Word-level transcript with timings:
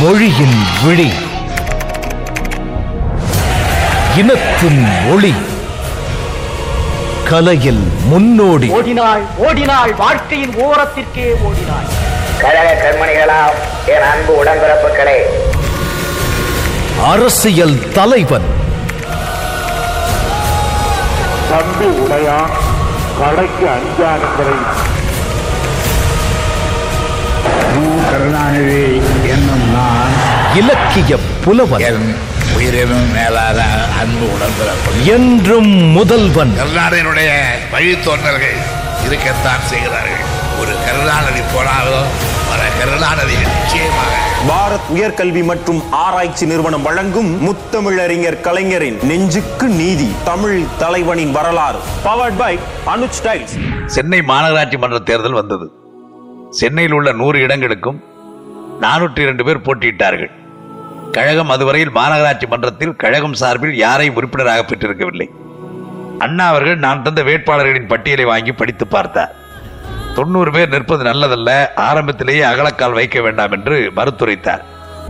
மொழியின் 0.00 0.62
விழி. 0.84 1.10
இனத்தின் 4.16 4.86
ஒளி. 5.10 5.34
கலையில் 7.28 7.88
முன்னோடி. 8.04 8.68
ஓடினாள் 8.68 9.22
ஓடினாள் 9.36 9.94
வாழ்க்கையின் 9.94 10.54
ஓரத்திற்கே 10.54 11.34
ஓடினாள். 11.42 11.86
கழக 12.40 12.72
கண்மணிகளாம் 12.72 13.88
என் 13.88 14.02
அன்பு 14.02 14.44
உடன்பிறப்புகளே. 14.44 15.20
அரசியல் 17.04 17.92
தலைவன். 17.92 18.54
தம்பி 21.50 21.84
உடையான். 21.84 22.55
கடைக்கு 23.20 23.66
அஞ்சானுங்களை 23.74 24.56
கருணாநிதி 28.10 28.82
என்னும் 29.34 29.66
நான் 29.72 30.14
இலக்கிய 30.60 31.16
புலவன் 31.44 31.84
என் 31.88 32.06
உயிரினும் 32.56 33.08
மேலான 33.12 33.58
அன்பு 34.00 34.26
உடன்பிறப்பு 34.34 34.90
என்றும் 35.14 35.72
முதல்வன். 35.96 36.52
கருணாநிதியினுடைய 36.60 37.30
வழித்தோன்றல்கள் 37.72 38.58
இருக்கத்தான் 39.06 39.64
செய்கிறார்கள். 39.70 40.22
ஒரு 40.60 40.74
கருணாநிதி 40.86 41.42
போனாலும் 41.54 42.08
பாரத் 44.48 44.88
உயர்கல்வி 44.94 45.42
மற்றும் 45.44 45.80
ஆராய்ச்சி 45.90 46.46
நிறுவனம் 46.46 46.82
வழங்கும் 46.82 47.30
முத்தமிழறிஞர் 47.46 48.40
கலைஞரின் 48.40 48.98
நெஞ்சுக்கு 49.10 49.66
நீதி 49.80 50.08
தமிழ் 50.24 50.64
தலைவனின் 50.78 51.32
வரலாறு 51.32 51.78
powered 52.04 52.38
by 52.38 52.58
Anuj 52.94 53.20
Tiles 53.22 53.54
Chennai 53.86 54.20
மாநகராட்சி 54.20 54.78
மன்ற 54.78 54.98
தேர்தல் 54.98 55.32
வந்தது. 55.32 55.72
சென்னையில் 56.50 56.92
உள்ள 56.92 57.12
நூறு 57.12 57.40
இடங்களுக்கும் 57.40 58.02
நானூற்றி 58.80 59.18
இரண்டு 59.18 59.44
பேர் 59.44 59.64
போட்டியிட்டார்கள். 59.66 60.30
கழகம் 61.12 61.50
அதுவரையில் 61.50 61.92
மாநகராட்சி 61.94 62.46
மன்றத்தில் 62.46 62.96
கழகம் 62.96 63.34
சார்பில் 63.34 63.76
யாரையும் 63.76 64.14
உறுப்பினராக 64.14 64.62
பெற்றிருக்கவில்லை. 64.62 65.28
அண்ணா 66.18 66.48
அவர்கள் 66.48 66.78
நான் 66.78 67.02
தந்த 67.02 67.22
வேட்பாளர்களின் 67.22 67.86
பட்டியலை 67.86 68.24
வாங்கி 68.24 68.52
படித்து 68.52 68.86
பார்த்தார். 68.86 69.34
தொண்ணூறு 70.16 70.50
பேர் 70.50 70.68
நிற்பது 70.68 71.02
நல்லதல்ல. 71.04 71.50
ஆரம்பத்திலேயே 71.74 72.42
அகலக்கால் 72.42 72.92
வைக்க 72.92 73.20
வேண்டாம் 73.20 73.52
என்று 73.52 73.92
மறுத்துரைத்தார். 73.96 74.62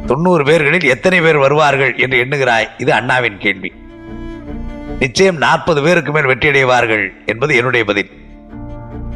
தொண்ணூறு 0.07 0.45
பேர்களில் 0.45 0.85
எத்தனை 0.85 1.21
பேர் 1.21 1.37
வருவார்கள் 1.37 1.97
என்று 1.97 2.17
எண்ணுகிறாய்? 2.25 2.69
இது 2.79 2.93
அண்ணாவின் 2.93 3.39
கேள்வி. 3.39 3.73
நிச்சயம் 4.99 5.37
நாற்பது 5.37 5.83
பேருக்கு 5.83 6.13
மேல் 6.13 6.25
வெற்றியடைவார்கள் 6.25 7.05
என்பது 7.27 7.57
என்னுடைய 7.57 7.87
பதில். 7.87 8.11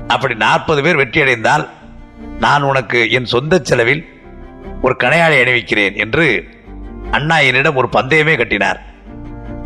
அப்படி 0.08 0.34
நாற்பது 0.34 0.82
பேர் 0.82 0.96
வெற்றியடைந்தால் 0.96 1.68
நான் 2.38 2.62
உனக்கு 2.62 3.10
என் 3.10 3.24
சொந்த 3.24 3.60
செலவில் 3.62 4.02
ஒரு 4.82 4.96
கணையாளை 4.98 5.38
அணிவிக்கிறேன் 5.42 5.96
என்று 5.96 6.26
அண்ணா 7.10 7.38
என்னிடம் 7.38 7.76
ஒரு 7.76 7.88
பந்தயமே 7.92 8.36
கட்டினார். 8.36 8.80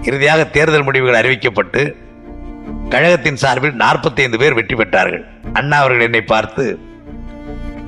இறுதியாக 0.03 0.45
தேர்தல் 0.45 0.83
முடிவுகள் 0.83 1.21
அறிவிக்கப்பட்டு 1.23 1.83
கழகத்தின் 2.93 3.39
சார்பில் 3.43 3.77
45 3.83 4.39
பேர் 4.41 4.57
வெற்றி 4.59 4.75
பெற்றார்கள். 4.81 5.23
அண்ணா 5.59 5.77
அவர்கள் 5.83 6.07
என்னை 6.07 6.23
பார்த்து 6.33 6.65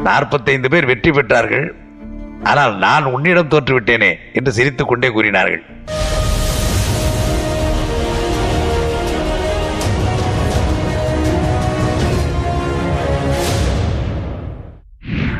45 0.06 0.70
பேர் 0.72 0.88
வெற்றி 0.91 1.11
பெற்றார்கள். 1.16 1.66
ஆனால் 2.50 2.75
நான் 2.84 3.06
உன்னிடம் 3.14 3.53
தோற்றுவிட்டேனே 3.53 4.11
என்று 4.38 4.50
சிரித்துக் 4.58 4.91
கொண்டே 4.91 5.08
கூறினார்கள். 5.16 5.62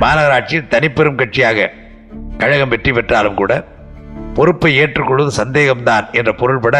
மாநகராட்சியில் 0.03 0.71
தனிப்பெரும் 0.73 1.19
கட்சியாக 1.21 1.69
கழகம் 2.41 2.73
வெற்றி 2.73 2.91
பெற்றாலும் 2.97 3.39
கூட 3.41 3.53
பொறுப்பை 4.39 4.71
ஏற்றுக்கொள்வது 4.83 5.31
சந்தேகம்தான் 5.43 6.07
என்ற 6.19 6.31
பொருள்பட 6.41 6.77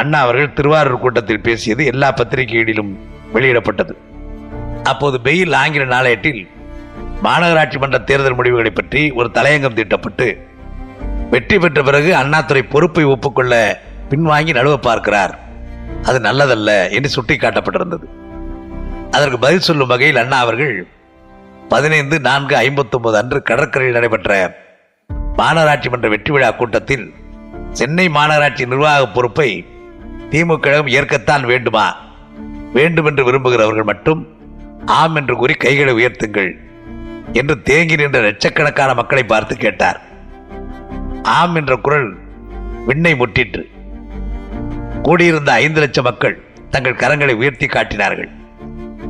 அண்ணா 0.00 0.18
அவர்கள் 0.24 0.54
திருவாரூர் 0.58 1.02
கூட்டத்தில் 1.02 1.44
பேசியது 1.46 1.82
எல்லா 1.92 2.08
பத்திரிகைகளிலும் 2.18 2.92
வெளியிடப்பட்டது. 3.34 3.94
அப்போது 4.90 5.16
பெயில் 5.26 5.56
ஆங்கில 5.60 5.84
நாளேட்டில் 5.94 6.42
மாநகராட்சி 7.24 7.78
மன்ற 7.82 7.98
தேர்தல் 8.08 8.36
முடிவுகளை 8.38 8.72
பற்றி 8.78 9.02
ஒரு 9.18 9.28
தலையங்கம் 9.36 9.76
தீட்டப்பட்டு 9.78 10.26
வெற்றி 11.32 11.56
பெற்ற 11.58 11.80
பிறகு 11.88 12.10
அண்ணாதுரை 12.20 12.62
பொறுப்பை 12.72 13.04
ஒப்புக்கொள்ள 13.14 13.54
பின்வாங்கி 14.10 14.52
நழுவ 14.58 14.74
பார்க்கிறார். 14.88 15.34
அது 16.08 16.18
நல்லதல்ல 16.26 16.70
என்று 16.96 17.10
சுட்டிக்காட்டப்பட்டிருந்தது. 17.16 18.06
அதற்கு 19.16 19.38
பதில் 19.44 19.66
சொல்லும் 19.68 19.92
வகையில் 19.92 20.20
அண்ணா 20.22 20.38
அவர்கள் 20.46 20.74
பதினைந்து 21.72 22.16
நான்கு 22.28 22.54
ஐம்பத்தி 22.66 22.96
ஒன்பது 22.98 23.16
அன்று 23.20 23.38
கடற்கரையில் 23.50 23.96
நடைபெற்ற 23.98 24.32
மாநகராட்சி 25.40 25.88
மன்ற 25.92 26.08
வெற்றி 26.14 26.30
விழா 26.34 26.48
கூட்டத்தில் 26.60 27.06
சென்னை 27.78 28.06
மாநகராட்சி 28.16 28.64
நிர்வாக 28.72 29.04
பொறுப்பை 29.16 29.50
திமுக 30.32 30.88
ஏற்கத்தான் 30.98 31.46
வேண்டுமா? 31.46 31.96
வேண்டும் 32.72 33.04
என்று 33.04 33.24
விரும்புகிறவர்கள் 33.24 33.82
மட்டும் 33.82 34.20
ஆம் 34.86 35.14
என்று 35.14 35.36
கூறி 35.36 35.54
கைகளை 35.54 35.92
உயர்த்துங்கள் 35.94 36.56
என்று 37.32 37.62
தேங்கி 37.62 37.96
நின்ற 37.96 38.20
லட்சக்கணக்கான 38.20 38.94
மக்களை 38.94 39.24
பார்த்து 39.24 39.56
கேட்டார். 39.56 40.00
ஆம் 41.22 41.54
என்ற 41.54 41.76
குரல் 41.76 42.16
விண்ணை 42.86 43.12
முட்டிற்று 43.14 43.62
கூடியிருந்த 45.02 45.52
ஐந்து 45.52 45.80
லட்சம் 45.80 46.04
மக்கள் 46.04 46.42
தங்கள் 46.70 46.96
கரங்களை 46.96 47.32
உயர்த்தி 47.32 47.66
காட்டினார்கள். 47.66 48.30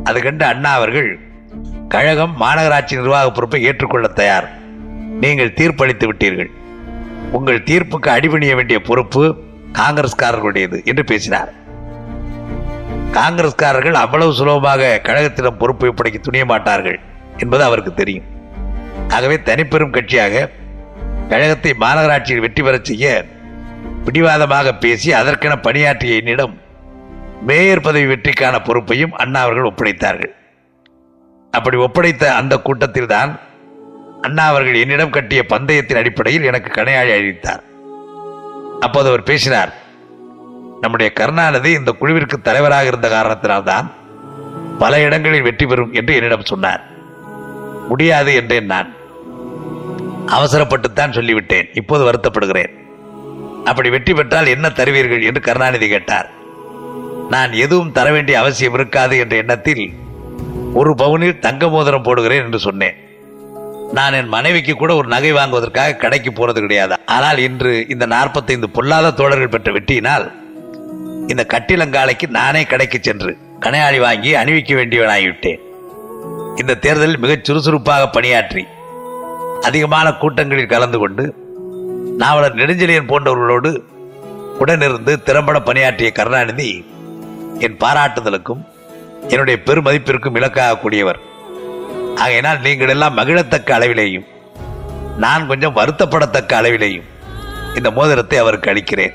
அது 0.04 0.22
கண்டு 0.22 0.44
அண்ணா 0.44 0.72
அவர்கள் 0.72 1.18
கழகம் 1.88 2.34
மாநகராட்சி 2.40 2.94
நிர்வாக 2.94 3.30
பொறுப்பை 3.30 3.62
ஏற்றுக்கொள்ள 3.62 4.08
தயார். 4.08 4.50
நீங்கள் 5.20 5.54
தீர்ப்பளித்து 5.56 6.08
விட்டீர்கள். 6.10 6.50
உங்கள் 7.32 7.62
தீர்ப்புக்கு 7.62 8.08
அடிபணிய 8.08 8.54
வேண்டிய 8.54 8.80
பொறுப்பு 8.80 9.36
காங்கிரஸ்காரர்களுடையது 9.78 10.78
என்று 10.84 11.04
பேசினார். 11.04 11.50
காங்கிரஸ்காரர்கள் 13.18 13.96
அவ்வளவு 14.02 14.32
சுலபமாக 14.32 15.00
கழகத்திடம் 15.06 15.58
பொறுப்பை 15.60 15.88
ஒப்படைக்க 15.90 16.18
துணிய 16.18 16.44
மாட்டார்கள் 16.52 16.98
என்பது 17.36 17.64
அவருக்கு 17.64 17.94
தெரியும். 17.94 18.28
ஆகவே 19.08 19.36
தனிப்பெரும் 19.48 19.94
கட்சியாக 19.96 20.44
கழகத்தை 21.30 21.72
மாநகராட்சியில் 21.84 22.44
வெற்றி 22.44 22.62
பெறச் 22.62 22.88
செய்ய 22.90 23.06
பிடிவாதமாக 24.04 24.74
பேசி 24.84 25.08
அதற்கென 25.12 25.56
பணியாற்றிய 25.66 26.20
என்னிடம் 26.20 26.54
மேயர் 27.48 27.84
பதவி 27.86 28.06
வெற்றிக்கான 28.12 28.56
பொறுப்பையும் 28.64 29.16
அண்ணா 29.22 29.40
அவர்கள் 29.40 29.68
ஒப்படைத்தார்கள். 29.70 30.32
அப்படி 31.52 31.76
ஒப்படைத்த 31.76 32.24
அந்த 32.40 32.54
கூட்டத்தில் 32.66 33.12
தான் 33.14 33.32
அண்ணா 34.26 34.44
அவர்கள் 34.52 34.80
என்னிடம் 34.82 35.14
கட்டிய 35.16 35.42
பந்தயத்தின் 35.52 36.00
அடிப்படையில் 36.00 36.48
எனக்கு 36.50 36.70
கணையாழி 36.78 37.12
அளித்தார் 37.18 37.62
அப்போது 38.82 39.09
அவர் 39.09 39.22
பேசினார் 39.22 39.72
நம்முடைய 40.81 41.12
கருணாநிதி 41.12 41.70
இந்த 41.70 41.93
குழுவிற்கு 41.93 42.41
தலைவராக 42.41 42.87
இருந்த 42.87 43.09
காரணத்தினால்தான் 43.09 43.87
பல 44.78 45.00
இடங்களில் 45.00 45.43
வெற்றி 45.43 45.66
பெறும் 45.66 45.93
என்று 45.93 46.15
என்னிடம் 46.15 46.44
சொன்னார். 46.44 46.82
முடியாது 47.88 48.34
என்றேன் 48.34 48.66
நான். 48.66 48.94
அவசரப்பட்டுத்தான் 50.26 51.15
சொல்லிவிட்டேன். 51.16 51.69
இப்போது 51.75 52.03
வருத்தப்படுகிறேன். 52.04 52.72
அப்படி 53.65 53.91
வெற்றி 53.91 54.15
பெற்றால் 54.15 54.47
என்ன 54.47 54.69
தருவீர்கள்? 54.69 55.22
என்று 55.22 55.41
கருணாநிதி 55.41 55.88
கேட்டார். 55.88 56.31
நான் 57.31 57.53
எதுவும் 57.53 57.93
தர 57.93 58.12
வேண்டிய 58.12 58.38
அவசியம் 58.38 58.75
இருக்காது 58.75 59.19
என்ற 59.19 59.37
எண்ணத்தில் 59.37 59.84
ஒரு 60.75 60.94
பவுனில் 60.94 61.38
தங்க 61.38 61.69
மோதிரம் 61.69 62.03
போடுகிறேன் 62.03 62.44
என்று 62.44 62.59
சொன்னேன். 62.59 62.97
நான் 63.97 64.14
என் 64.19 64.30
மனைவிக்கு 64.34 64.75
கூட 64.75 64.92
ஒரு 64.98 65.08
நகை 65.14 65.30
வாங்குவதற்காக 65.36 65.97
கடைக்கு 66.03 66.30
போறது 66.32 66.60
கிடையாது. 66.64 66.94
ஆனால் 67.16 67.38
இன்று 67.47 67.72
இந்த 67.94 68.04
45 68.12 68.69
பொல்லாத 68.76 69.12
தோழர்கள் 69.19 69.53
பெற்ற 69.54 69.72
வெட்டியினால் 69.76 70.26
இந்த 71.32 71.42
கட்டிலங்காலைக்கு 71.54 72.26
நானே 72.38 72.62
கடைக்கு 72.72 72.98
சென்று 73.08 73.32
கணையாழி 73.64 73.98
வாங்கி 74.04 74.31
அணிவிக்க 74.42 74.72
வேண்டியவனாகிவிட்டேன். 74.78 75.61
இந்த 76.61 76.78
தேர்தலில் 76.84 77.22
மிகச் 77.25 77.44
சுறுசுறுப்பாக 77.49 78.06
பணியாற்றி 78.16 78.62
அதிகமான 79.69 80.06
கூட்டங்களில் 80.22 80.72
கலந்து 80.75 80.99
கொண்டு 81.02 81.25
நாவலர் 82.22 82.58
நெடுஞ்செழியன் 82.61 83.11
போன்றவர்களோடு 83.11 83.70
உடனிருந்து 84.62 85.12
திறம்பட 85.28 85.58
பணியாற்றிய 85.69 86.11
கருணாநிதி 86.19 86.70
என் 87.66 87.78
பாராட்டுதலுக்கும் 87.84 88.62
என்னுடைய 89.32 89.56
பெருமதிப்பிற்கும் 89.66 90.38
இலக்காகக்கூடியவர். 90.40 91.20
ஆகையினால் 92.20 92.61
நீங்கள் 92.67 92.93
எல்லாம் 92.94 93.17
மகிழத்தக்க 93.19 93.70
அளவிலேயும் 93.79 94.26
நான் 95.25 95.49
கொஞ்சம் 95.50 95.76
வருத்தப்படத்தக்க 95.76 96.53
அளவிலேயும் 96.61 97.09
இந்த 97.79 97.91
மோதிரத்தை 97.91 98.38
அவருக்கு 98.38 98.70
அளிக்கிறேன். 98.70 99.14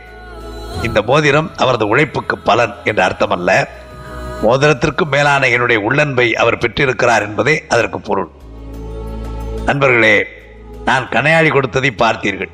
இந்த 0.88 1.02
மோதிரம் 1.02 1.50
அவரது 1.56 1.86
உழைப்புக்கு 1.88 2.38
பலன் 2.38 2.74
என்ற 2.84 3.02
அர்த்தமல்ல. 3.08 3.52
மோதிரத்திற்கும் 4.44 5.14
மேலான 5.16 5.48
என்னுடைய 5.48 5.82
உள்ளன்பை 5.82 6.36
அவர் 6.36 6.58
பெற்றிருக்கிறார் 6.58 7.26
என்பதே 7.28 7.56
அதற்கு 7.68 8.00
பொருள். 8.00 8.30
நண்பர்களே 9.70 10.16
நான் 10.90 11.08
கனையாளி 11.14 11.50
கொடுத்ததை 11.50 11.92
பார்த்தீர்கள். 12.04 12.52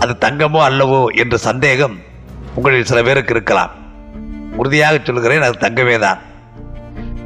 அது 0.00 0.12
தங்கமோ 0.24 0.60
அல்லவோ 0.68 1.00
என்ற 1.22 1.36
சந்தேகம் 1.36 1.96
உங்களில் 2.54 2.90
சில 2.90 3.02
பேருக்கு 3.02 3.34
இருக்கலாம். 3.34 3.72
உறுதியாக 4.60 4.98
சொல்கிறேன் 5.04 5.46
அது 5.46 5.56
தங்கமே 5.66 5.98
தான் 5.98 6.20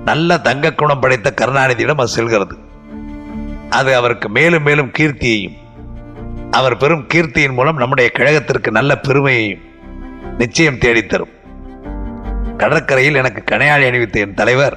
நல்ல 0.09 0.39
தங்க 0.47 0.73
குணம் 0.73 1.01
படைத்த 1.01 1.29
கருணாநிதியிடம் 1.41 2.01
அது 2.03 2.15
செல்கிறது. 2.17 2.55
அது 3.79 3.91
அவருக்கு 3.97 4.29
மேலும் 4.29 4.63
மேலும் 4.63 4.91
கீர்த்தியையும் 4.99 5.57
அவர் 6.51 6.77
பெறும் 6.77 7.07
கீர்த்தியின் 7.15 7.57
மூலம் 7.59 7.77
நம்முடைய 7.77 8.11
கழகத்திற்கு 8.15 8.71
நல்ல 8.71 8.93
பெருமையையும் 8.99 9.65
நிச்சயம் 10.39 10.79
தேடித்தரும். 10.85 11.33
கடற்கரையில் 12.57 13.19
எனக்கு 13.23 13.43
கணையாளி 13.51 13.87
அணிவித்த 13.89 14.23
என் 14.25 14.35
தலைவர் 14.35 14.77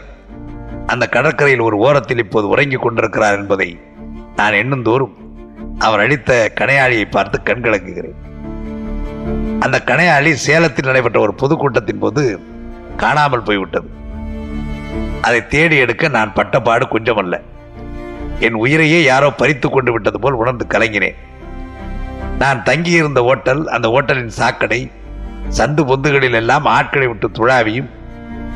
அந்த 0.86 1.06
கடற்கரையில் 1.08 1.68
ஒரு 1.68 1.78
ஓரத்தில் 1.78 2.18
இப்போது 2.18 2.48
உறங்கிக் 2.48 2.82
கொண்டிருக்கிறார் 2.82 3.38
என்பதை 3.40 3.70
நான் 4.36 4.60
எண்ணுந்தோறும் 4.62 5.14
அவர் 5.80 6.00
அடித்த 6.00 6.52
கணையாளியை 6.60 7.06
பார்த்து 7.12 7.40
கண்கலங்குகிறேன் 7.44 8.18
அந்த 9.60 9.78
கணையாளி 9.86 10.32
சேலத்தில் 10.48 10.86
நடைபெற்ற 10.86 11.20
ஒரு 11.20 11.34
பொதுக்கூட்டத்தின் 11.34 12.04
போது 12.04 12.24
காணாமல் 12.98 13.44
போய்விட்டது. 13.44 13.90
அதை 15.22 15.48
தேடி 15.48 15.76
எடுக்க 15.76 16.08
நான் 16.08 16.34
பட்டப்பாடு 16.36 16.86
கொஞ்சமல்ல. 16.92 17.42
என் 18.40 18.54
உயிரையே 18.54 19.04
யாரோ 19.04 19.32
பறித்து 19.32 19.70
கொண்டு 19.70 19.92
விட்டது 19.92 20.20
போல் 20.20 20.34
உணர்ந்து 20.34 20.66
கலங்கினேன். 20.68 21.16
நான் 22.40 22.64
தங்கியிருந்த 22.64 23.22
ஓட்டல் 23.22 23.64
அந்த 23.66 23.88
ஓட்டலின் 23.88 24.36
சாக்கடை 24.40 24.92
சந்து 25.58 25.82
பொந்துகளில் 25.90 26.34
எல்லாம் 26.34 26.66
ஆட்களை 26.66 27.08
விட்டு 27.08 27.30
துழாவியும் 27.30 27.90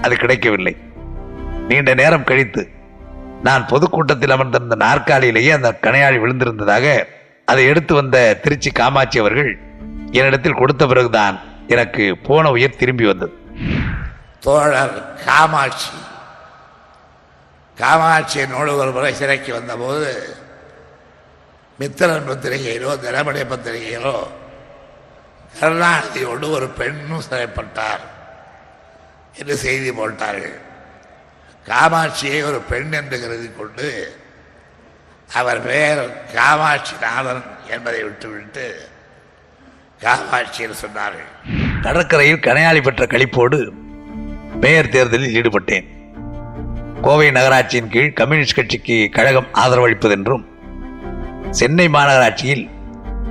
அது 0.01 0.15
கிடைக்கவில்லை. 0.15 0.77
நீண்ட 1.67 1.93
நேரம் 1.93 2.23
கழித்து 2.23 2.69
நான் 3.43 3.67
பொதுக்கூட்டத்தில் 3.67 4.29
அமர்ந்திருந்த 4.29 4.75
நாற்காலியிலேயே 4.75 5.49
அந்த 5.49 5.77
கணையாழி 5.81 6.17
விழுந்திருந்ததாக 6.19 7.05
அதை 7.45 7.65
எடுத்து 7.65 7.93
வந்த 7.95 8.39
திருச்சி 8.43 8.71
காமாட்சி 8.71 9.19
அவர்கள் 9.19 9.59
என்னிடத்தில் 10.11 10.53
கொடுத்த 10.53 10.85
பிறகுதான் 10.85 11.39
எனக்கு 11.67 12.17
போன 12.17 12.51
உயிர் 12.51 12.75
திரும்பி 12.75 13.05
வந்தது. 13.05 13.33
தோழர் 14.39 15.23
காமாட்சி. 15.25 15.89
காமாட்சி 17.79 18.39
என்னோடு 18.39 18.71
ஒரு 18.77 18.91
முறை 18.91 19.13
சிறைக்கு 19.13 19.51
வந்தபோது 19.53 20.09
மித்திரன் 21.79 22.29
பத்திரிகையிலோ 22.29 22.91
தினமணி 23.05 23.43
பத்திரிகையிலோ 23.53 24.17
கருணாநிதியோடு 25.59 26.47
ஒரு 26.57 26.67
பெண்ணும் 26.79 27.25
சிறைப்பட்டார் 27.29 28.03
என்று 29.39 29.55
செய்தி 29.63 29.91
போட்டார்கள். 29.91 30.57
காமாட்சியை 31.65 32.39
ஒரு 32.49 32.59
பெண் 32.71 32.91
என்று 32.91 33.17
கருதி 33.21 33.49
கொண்டு 33.57 33.87
அவர் 35.39 35.61
பெயர் 35.67 36.01
காமாட்சி 36.33 36.95
நாதன் 37.01 37.43
என்பதை 37.67 38.01
விட்டுவிட்டு 38.03 38.65
காமாட்சி 40.01 40.63
என்று 40.65 40.77
சொன்னார்கள். 40.85 41.29
கடற்கரையில் 41.83 42.45
கனையாளி 42.47 42.81
பெற்ற 42.83 43.05
கழிப்போடு 43.05 43.59
மேயர் 44.63 44.93
தேர்தலில் 44.95 45.35
ஈடுபட்டேன். 45.39 45.87
கோவை 47.03 47.31
நகராட்சியின் 47.31 47.89
கீழ் 47.89 48.13
கம்யூனிஸ்ட் 48.13 48.55
கட்சிக்கு 48.55 49.09
கழகம் 49.11 49.47
ஆதரவளிப்பதென்றும் 49.53 50.43
சென்னை 51.51 51.87
மாநகராட்சியில் 51.87 52.63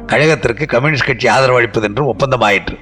கழகத்திற்கு 0.06 0.64
கம்யூனிஸ்ட் 0.66 1.06
கட்சி 1.06 1.28
ஆதரவளிப்பதென்றும் 1.28 2.10
ஒப்பந்தமாயிற்று. 2.12 2.76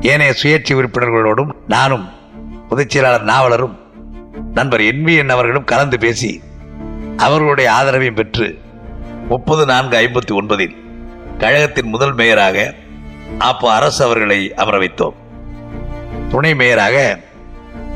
ஏனைய 0.00 0.32
சுயேட்சை 0.32 0.74
உறுப்பினர்களோடும் 0.74 1.52
நானும் 1.66 2.06
பொதுச் 2.68 2.90
செயலாளர் 2.90 3.24
நாவலரும் 3.24 3.74
நண்பர் 4.54 4.80
என்விஎன் 4.80 5.28
அவர்களும் 5.28 5.64
கலந்து 5.64 5.98
பேசி 5.98 6.30
அவர்களுடைய 7.16 7.72
ஆதரவையும் 7.72 8.14
பெற்று 8.14 8.46
முப்பது 9.28 9.66
நான்கு 9.66 9.96
ஐம்பத்தி 9.96 10.32
ஒன்பதில் 10.32 10.76
கழகத்தின் 11.38 11.86
முதல் 11.86 12.14
மேயராக 12.14 12.56
அப்போ 13.38 13.72
அரசு 13.72 14.04
அவர்களை 14.04 14.52
அமர 14.56 14.78
வைத்தோம் 14.78 15.16
துணை 16.30 16.54
மேயராக 16.54 16.96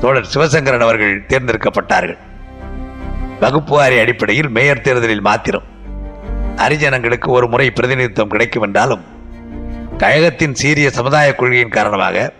தோழர் 0.00 0.30
சிவசங்கரன் 0.34 0.84
அவர்கள் 0.86 1.24
தேர்ந்தெடுக்கப்பட்டார்கள். 1.28 2.18
வகுப்புவாரி 3.40 4.00
அடிப்படையில் 4.00 4.48
மேயர் 4.48 4.80
தேர்தலில் 4.80 5.20
மாத்திரம். 5.20 5.66
ஹரிஜனங்களுக்கு 6.56 7.28
ஒரு 7.28 7.48
முறை 7.48 7.70
பிரதிநிதித்துவம் 7.70 8.28
கிடைக்கும் 8.28 8.62
என்றாலும் 8.62 9.04
கழகத்தின் 9.98 10.54
சீரிய 10.54 10.90
சமுதாய 10.90 11.34
கொள்கையின் 11.34 11.76
காரணமாக 11.76 12.32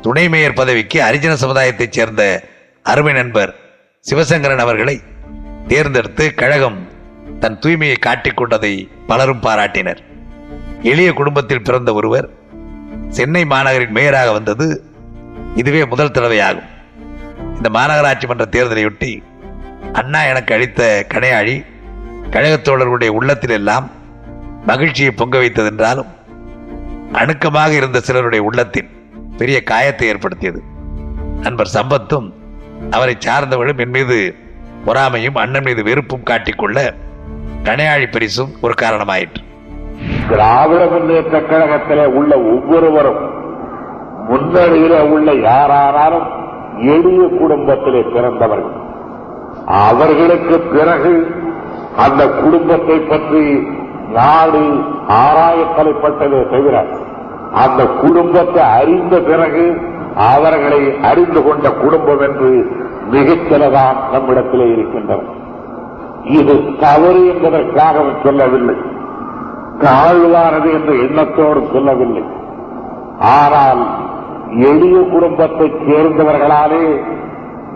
துணை 0.00 0.28
மேயர் 0.28 0.52
பதவிக்கு 0.52 1.00
ஹரிஜன 1.02 1.34
சமுதாயத்தைச் 1.44 1.96
சேர்ந்த 1.98 2.44
அருமை 2.82 3.12
நண்பர் 3.12 3.54
சிவசங்கரன் 4.10 4.64
அவர்களை 4.64 5.00
தேர்ந்தெடுத்து 5.66 6.34
கழகம் 6.34 6.88
தன் 7.40 7.58
தூய்மையை 7.58 7.96
காட்டிக்கொண்டதை 8.06 8.88
பலரும் 9.06 9.42
பாராட்டினர். 9.42 10.00
எளிய 10.82 11.12
குடும்பத்தில் 11.12 11.62
பிறந்த 11.62 11.94
ஒருவர் 11.94 12.28
சென்னை 13.08 13.44
மாநகரின் 13.44 13.94
மேயராக 13.94 14.32
வந்தது 14.32 14.84
இதுவே 15.54 15.84
முதல் 15.84 16.10
தடவையாகும். 16.10 16.70
இந்த 17.56 17.78
மாநகராட்சி 17.78 18.26
மன்ற 18.26 18.44
தேர்தலையொட்டி 18.50 19.22
அண்ணா 19.92 20.22
எனக்கு 20.22 20.54
அளித்த 20.54 21.06
கணையாழி 21.14 21.64
கழகத் 22.30 22.68
தோழர்களுடைய 22.68 23.08
உள்ளத்தில் 23.08 23.50
எல்லாம் 23.50 23.90
மகிழ்ச்சியை 24.66 25.10
பொங்க 25.10 25.38
வைத்ததென்றாலும் 25.38 26.06
அணுக்கமாக 27.12 27.70
இருந்த 27.70 28.00
சிலருடைய 28.00 28.44
உள்ளத்தில் 28.44 28.88
பெரிய 29.36 29.62
காயத்தை 29.62 30.08
ஏற்படுத்தியது. 30.08 30.62
நண்பர் 31.40 31.70
சம்பத்தும் 31.74 32.32
அவரை 32.90 33.16
சார்ந்தவர்களும் 33.26 33.78
என் 33.78 33.90
மீது 33.90 34.34
பொறாமையும் 34.86 35.34
அண்ணன் 35.34 35.62
மீது 35.62 35.82
வெறுப்பும் 35.82 36.22
காட்டிக்கொள்ள 36.30 36.94
கணையாழி 37.62 38.10
பரிசும் 38.10 38.50
ஒரு 38.60 38.74
காரணமாயிற்று. 38.82 39.44
திராவிட 40.28 40.86
முன்னேற்ற 40.86 41.40
கழகத்திலே 41.40 42.04
உள்ள 42.04 42.36
ஒவ்வொருவரும் 42.36 43.34
முன்னணியில 44.30 45.00
உள்ள 45.00 45.32
யாரானாலும் 45.32 46.35
எளிய 46.76 47.28
குடும்பத்திலே 47.38 48.02
பிறந்தவர்கள். 48.02 48.84
அவர்களுக்கு 49.66 50.58
பிறகு 50.58 51.26
அந்த 51.96 52.28
குடும்பத்தை 52.28 52.98
பற்றி 52.98 53.68
நாடு 54.12 54.80
ஆராய 55.08 55.64
தவிர 56.50 56.84
அந்த 57.52 57.86
குடும்பத்தை 57.86 58.62
அறிந்த 58.62 59.20
பிறகு 59.20 59.80
அவர்களை 60.16 61.00
அறிந்து 61.02 61.42
கொண்ட 61.42 61.70
குடும்பம் 61.70 62.20
என்று 62.20 62.70
மிகச்சிலதான் 63.10 63.96
நம்மிடத்திலே 64.12 64.72
இருக்கின்றன. 64.72 65.22
இது 66.24 66.62
தவறு 66.80 67.26
என்பதற்காக 67.26 68.02
சொல்லவில்லை. 68.24 68.74
தாழ்வானது 69.78 70.72
என்ற 70.72 70.92
எண்ணத்தோடு 70.92 71.68
சொல்லவில்லை. 71.72 72.22
ஆனால் 73.18 73.86
எளிய 74.50 75.08
குடும்பத்தைச் 75.12 75.80
சேர்ந்தவர்களாலே 75.86 77.00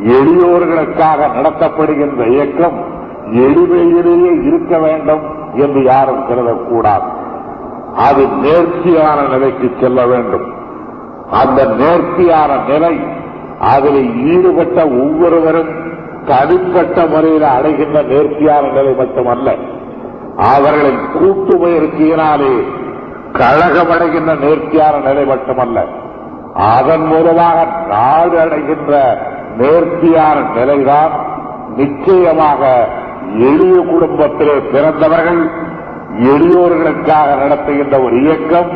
எளியோர்களுக்காக 0.05 1.31
நடத்தப்படுகின்ற 1.37 2.27
இயக்கம் 2.27 2.85
எளிமையிலேயே 3.31 4.43
இருக்க 4.43 4.79
வேண்டும் 4.79 5.21
என்று 5.55 5.83
யாரும் 5.83 6.25
கருதக்கூடாது. 6.29 7.09
அது 7.97 8.27
நேர்த்தியான 8.27 9.21
நிலைக்கு 9.29 9.71
செல்ல 9.81 10.07
வேண்டும். 10.07 10.53
அந்த 11.31 11.65
நேர்த்தியான 11.65 12.57
நிலை 12.69 12.99
அதில் 13.61 14.27
ஈடுபட்ட 14.27 14.85
ஒவ்வொருவரும் 14.85 15.69
தனிப்பட்ட 16.27 17.07
முறையில் 17.07 17.43
அடைகின்ற 17.43 18.03
நேர்த்தியான 18.03 18.67
நிலை 18.67 18.95
மட்டுமல்ல 18.95 19.55
அவர்களின் 20.37 20.99
கூட்டு 21.13 21.67
முயற்சியினாலே 21.67 22.65
கழகமடைகின்ற 23.33 24.39
நேர்த்தியான 24.39 24.99
நிலை 24.99 25.25
மட்டுமல்ல 25.25 26.00
அதன் 26.55 27.07
மூலமாக 27.07 27.67
நாடு 27.89 28.41
அடைகின்ற 28.41 28.93
நேர்த்தியான 29.57 30.41
நிலைதான் 30.55 31.13
நிச்சயமாக 31.77 32.89
எளிய 33.39 33.81
குடும்பத்திலே 33.81 34.57
பிறந்தவர்கள் 34.73 35.43
எளியோர்களுக்காக 36.19 37.37
நடத்துகின்ற 37.39 38.03
ஒரு 38.03 38.23
இயக்கம் 38.23 38.71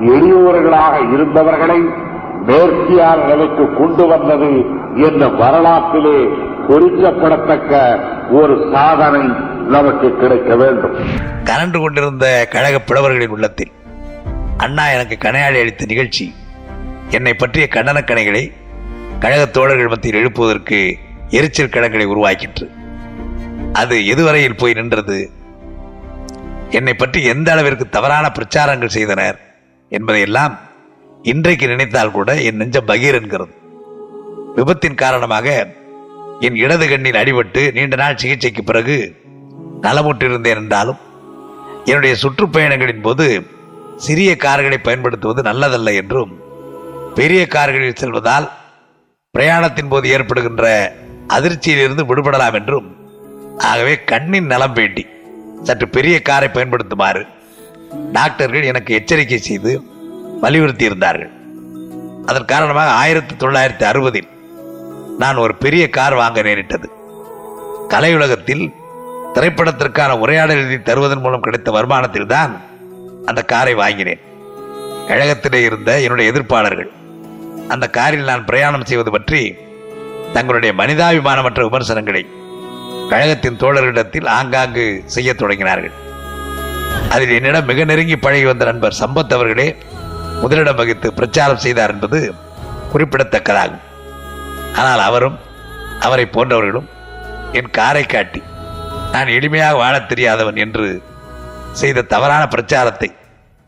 எளியோர்களாக 0.00 0.94
இருந்தவர்களை 1.12 1.80
நேர்த்தியான 2.46 3.24
நிலைக்கு 3.24 3.74
கொண்டு 3.74 4.06
வந்தது 4.06 4.52
என்ற 4.96 5.28
வரலாற்றிலே 5.28 6.28
குறிக்கப்படத்தக்க 6.66 7.98
ஒரு 8.30 8.68
சாதனை 8.72 9.22
நமக்கு 9.68 10.16
கிடைக்க 10.16 10.56
வேண்டும். 10.56 10.94
கலந்து 11.44 11.80
கொண்டிருந்த 11.80 12.46
கழக 12.50 12.78
புலவர்களின் 12.78 13.30
உள்ளத்தில் 13.30 13.70
அண்ணா 14.56 14.90
எனக்கு 14.90 15.28
கணையாளி 15.28 15.60
அளித்த 15.60 15.84
நிகழ்ச்சி 15.86 16.34
என்னை 17.16 17.34
பற்றிய 17.34 17.68
கண்டனக்கணைகளை 17.70 18.52
கழக 19.20 19.46
தோழர்கள் 19.46 19.88
மத்தியில் 19.88 20.18
எழுப்புவதற்கு 20.20 20.98
எரிச்சல் 21.28 21.68
கணங்களை 21.68 22.04
உருவாக்கிற்று. 22.04 22.66
அது 23.72 24.06
எதுவரையில் 24.06 24.56
போய் 24.56 24.72
நின்றது? 24.72 25.30
என்னை 26.70 26.94
பற்றி 26.94 27.24
எந்த 27.24 27.52
அளவிற்கு 27.52 27.88
தவறான 27.88 28.32
பிரச்சாரங்கள் 28.38 28.94
செய்தனர் 28.96 29.38
என்பதையெல்லாம் 29.88 30.58
இன்றைக்கு 31.22 31.66
நினைத்தால் 31.66 32.10
கூட 32.10 32.40
என் 32.40 32.56
நெஞ்சம் 32.56 32.86
பகீர் 32.86 33.18
என்கிறது. 33.20 33.54
விபத்தின் 34.56 34.94
காரணமாக 34.94 35.74
என் 36.40 36.54
இடது 36.54 36.88
கண்ணில் 36.88 37.20
அடிபட்டு 37.22 37.72
நீண்ட 37.72 37.96
நாள் 37.96 38.16
சிகிச்சைக்கு 38.16 38.64
பிறகு 38.64 39.16
நலமுற்றிருந்தேன் 39.82 40.60
என்றாலும் 40.62 41.00
என்னுடைய 41.84 42.16
சுற்றுப்பயணங்களின் 42.22 43.02
போது 43.02 43.26
சிறிய 43.96 44.36
கார்களை 44.36 44.78
பயன்படுத்துவது 44.78 45.42
நல்லதல்ல 45.50 45.94
என்றும் 45.94 46.32
பெரிய 47.14 47.46
கார்களில் 47.46 48.00
செல்வதால் 48.02 48.50
பிரயாணத்தின் 49.34 49.88
போது 49.88 50.08
ஏற்படுகின்ற 50.08 50.66
அதிர்ச்சியிலிருந்து 51.28 52.04
விடுபடலாம் 52.10 52.54
என்றும் 52.54 52.88
ஆகவே 53.58 54.04
கண்ணின் 54.04 54.46
நலம் 54.46 54.72
வேண்டி 54.72 55.06
சற்று 55.62 55.88
பெரிய 55.88 56.22
காரை 56.22 56.48
பயன்படுத்துமாறு 56.48 57.26
டாக்டர்கள் 58.12 58.62
எனக்கு 58.62 58.94
எச்சரிக்கை 58.94 59.38
செய்து 59.38 59.72
வலியுறுத்தி 60.40 60.84
இருந்தார்கள் 60.84 61.32
அதன் 62.26 62.44
காரணமாக 62.44 62.90
ஆயிரத்தி 62.90 63.34
தொள்ளாயிரத்தி 63.34 63.82
அறுபதில் 63.82 64.28
நான் 65.18 65.36
ஒரு 65.36 65.54
பெரிய 65.54 65.84
கார் 65.88 66.14
வாங்க 66.14 66.42
நேரிட்டது. 66.42 66.88
கலையுலகத்தில் 67.88 68.64
திரைப்படத்திற்கான 69.34 70.18
உரையாடல் 70.18 70.56
எழுதி 70.56 70.92
தருவதன் 70.92 71.20
மூலம் 71.20 71.40
கிடைத்த 71.40 71.70
வருமானத்தில் 71.70 72.26
தான் 72.26 72.52
அந்த 73.26 73.42
காரை 73.42 73.74
வாங்கினேன். 73.74 74.22
கழகத்திலே 75.08 75.60
இருந்த 75.64 76.00
என்னுடைய 76.00 76.32
எதிர்ப்பாளர்கள் 76.32 76.90
அந்த 77.68 77.88
காரில் 77.90 78.24
நான் 78.24 78.44
பிரயாணம் 78.44 78.84
செய்வது 78.84 79.10
பற்றி 79.10 79.56
தங்களுடைய 80.32 80.74
மனிதாபிமானமற்ற 80.76 81.62
விமர்சனங்களை 81.62 82.26
கழகத்தின் 83.08 83.56
தோழர்களிடத்தில் 83.56 84.26
ஆங்காங்கு 84.26 85.02
செய்யத் 85.06 85.42
தொடங்கினார்கள். 85.42 85.90
அதில் 87.10 87.30
என்னிடம் 87.30 87.64
மிக 87.64 87.84
நெருங்கி 87.84 88.16
பழகி 88.16 88.44
வந்த 88.44 88.64
நண்பர் 88.64 88.96
சம்பத் 89.00 89.32
அவர்களே 89.32 89.76
முதலிடம் 90.40 90.76
வகித்து 90.76 91.12
பிரச்சாரம் 91.12 91.56
செய்தார் 91.56 91.90
என்பது 91.90 92.34
குறிப்பிடத்தக்கதாகும். 92.92 93.82
ஆனால் 94.74 94.98
அவரும் 94.98 95.38
அவரை 96.00 96.24
போன்றவர்களும் 96.24 96.88
என் 97.52 97.70
காரை 97.70 98.04
காட்டி 98.04 98.42
நான் 99.12 99.26
எளிமையாக 99.26 99.76
வாழத் 99.76 100.08
தெரியாதவன் 100.08 100.56
என்று 100.56 101.02
செய்த 101.72 102.02
தவறான 102.02 102.48
பிரச்சாரத்தை 102.48 103.12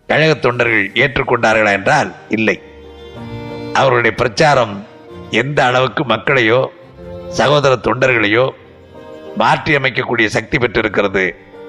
கழக 0.06 0.34
தொண்டர்கள் 0.34 0.90
ஏற்றுக்கொண்டார்களா 0.92 1.72
என்றால் 1.72 2.14
இல்லை. 2.28 2.62
அவர்களுடைய 3.78 4.14
பிரச்சாரம் 4.16 4.74
எந்த 5.40 5.58
அளவுக்கு 5.68 6.02
மக்களையோ 6.04 6.60
சகோதர 7.38 7.78
தொண்டர்களையோ 7.86 8.44
மாற்றி 9.40 9.72
அமைக்கக்கூடிய 9.76 10.26
சக்தி 10.34 10.56
பெற்றிருக்கிறது 10.58 11.24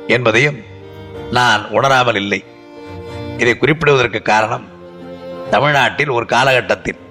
என்பதையும் 0.08 0.58
நான் 1.38 1.62
உணராமல் 1.78 2.20
இல்லை. 2.22 2.40
இதை 3.42 3.54
குறிப்பிடுவதற்கு 3.58 4.22
காரணம் 4.22 4.66
தமிழ்நாட்டில் 5.54 6.14
ஒரு 6.18 6.26
காலகட்டத்தில் 6.26 7.02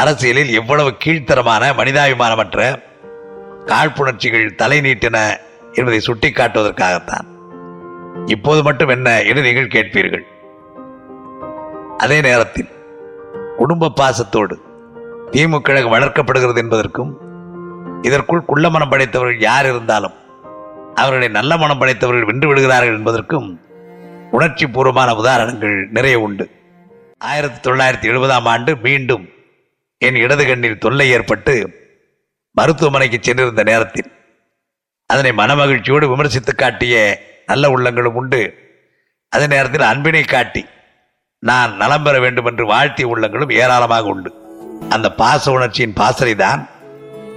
அரசியலில் 0.00 0.52
எவ்வளவு 0.60 0.90
கீழ்த்தரமான 1.04 1.64
மனிதாபிமானமற்ற 1.80 2.60
காழ்ப்புணர்ச்சிகள் 3.70 4.56
தலை 4.60 4.78
நீட்டின 4.80 5.16
என்பதை 5.72 6.00
சுட்டிக்காட்டுவதற்காகத்தான். 6.06 7.26
இப்போது 8.34 8.60
மட்டும் 8.62 8.88
என்ன 8.88 9.08
என்று 9.22 9.42
நீங்கள் 9.42 9.74
கேட்பீர்கள். 9.76 10.24
அதே 12.04 12.18
நேரத்தில் 12.20 12.70
குடும்ப 13.58 13.92
பாசத்தோடு 14.00 14.54
திமுக 15.32 15.60
கழகம் 15.60 15.94
வளர்க்கப்படுகிறது 15.94 16.60
என்பதற்கும் 16.62 17.12
இதற்குள் 18.02 18.48
குள்ள 18.50 18.66
மனம் 18.70 18.90
படைத்தவர்கள் 18.90 19.40
யார் 19.48 19.66
இருந்தாலும் 19.70 20.16
அவர்களை 20.94 21.28
நல்ல 21.28 21.52
மனம் 21.62 21.80
படைத்தவர்கள் 21.80 22.28
வென்று 22.30 22.48
விடுகிறார்கள் 22.48 22.98
என்பதற்கும் 22.98 23.48
உணர்ச்சி 24.30 24.66
பூர்வமான 24.66 25.10
உதாரணங்கள் 25.14 25.76
நிறைய 25.96 26.16
உண்டு. 26.26 26.44
ஆயிரத்தி 27.18 27.58
தொள்ளாயிரத்தி 27.66 28.06
எழுபதாம் 28.12 28.48
ஆண்டு 28.52 28.72
மீண்டும் 28.76 29.24
என் 30.02 30.20
இடது 30.24 30.44
கண்ணில் 30.46 30.82
தொல்லை 30.84 31.08
ஏற்பட்டு 31.10 31.54
மருத்துவமனைக்கு 32.56 33.18
சென்றிருந்த 33.20 33.62
நேரத்தில் 33.62 34.10
அதனை 35.10 35.32
மனமகிழ்ச்சியோடு 35.40 36.06
விமர்சித்து 36.12 36.54
காட்டிய 36.54 36.94
நல்ல 37.46 37.70
உள்ளங்களும் 37.70 38.18
உண்டு. 38.20 38.42
அதே 39.32 39.46
நேரத்தில் 39.46 39.90
அன்பினை 39.90 40.24
காட்டி 40.24 40.62
நான் 41.48 41.72
நலம் 41.80 42.02
பெற 42.02 42.16
வேண்டும் 42.20 42.48
என்று 42.50 42.64
வாழ்த்திய 42.66 43.08
உள்ளங்களும் 43.08 43.52
ஏராளமாக 43.62 44.12
உண்டு. 44.12 44.30
அந்த 44.88 45.08
பாச 45.18 45.50
உணர்ச்சியின் 45.50 45.96
பாசறை 45.98 46.34
தான் 46.34 46.60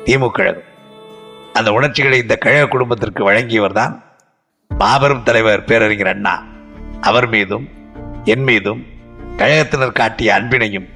திமுக 0.06 0.30
கழகம். 0.30 0.68
அந்த 1.54 1.70
உணர்ச்சிகளை 1.78 2.18
இந்த 2.22 2.36
கழக 2.36 2.68
குடும்பத்திற்கு 2.68 3.22
வழங்கியவர் 3.24 3.78
தான் 3.80 3.94
மாபெரும் 4.82 5.24
தலைவர் 5.24 5.64
பேரறிஞர் 5.64 6.12
அண்ணா. 6.14 6.34
அவர் 7.02 7.28
மீதும் 7.28 7.66
என் 8.26 8.46
மீதும் 8.50 8.82
கழகத்தினர் 9.38 9.98
காட்டிய 10.00 10.34
அன்பினையும் 10.38 10.88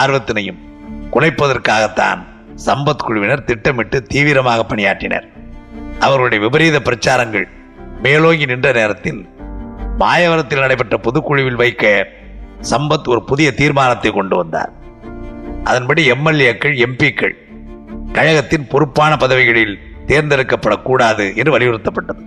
ஆர்வத்தினையும் 0.00 0.60
குலைப்பதற்காகத்தான் 1.12 2.20
சம்பத் 2.66 3.04
குழுவினர் 3.06 3.46
திட்டமிட்டு 3.48 3.98
தீவிரமாக 4.02 4.66
பணியாற்றினர். 4.70 5.26
அவருடைய 6.00 6.38
விபரீத 6.44 6.78
பிரச்சாரங்கள் 6.80 7.46
மேலோங்கி 8.02 8.46
நின்ற 8.46 8.70
நேரத்தில் 8.72 9.20
மாயவரத்தில் 9.98 10.64
நடைபெற்ற 10.64 10.96
பொதுக்குழுவில் 11.06 11.62
வைக்க 11.62 11.84
சம்பத் 12.70 13.08
ஒரு 13.08 13.24
புதிய 13.24 13.54
தீர்மானத்தை 13.54 14.10
கொண்டு 14.10 14.36
வந்தார். 14.36 14.72
அதன்படி 15.64 16.10
எம்எல்ஏக்கள் 16.10 16.86
எம்பிக்கள் 16.86 17.32
கழகத்தின் 18.12 18.66
பொறுப்பான 18.66 19.16
பதவிகளில் 19.16 19.78
தேர்ந்தெடுக்கப்படக்கூடாது 20.06 21.36
என்று 21.36 21.58
வலியுறுத்தப்பட்டது. 21.58 22.20